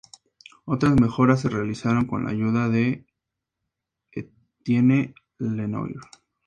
Otras 0.65 0.99
mejoras 0.99 1.41
se 1.41 1.49
realizaron 1.49 2.07
con 2.07 2.23
la 2.23 2.31
ayuda 2.31 2.69
de 2.69 3.05
Etienne 4.11 5.13
Lenoir. 5.37 5.97